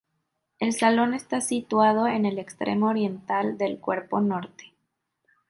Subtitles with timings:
[0.59, 4.73] El Salón está situado en el extremo oriental del cuerpo norte.